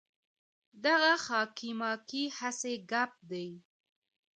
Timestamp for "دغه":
0.85-1.13